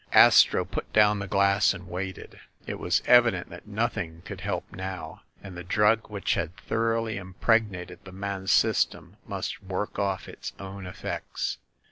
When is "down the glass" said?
0.93-1.75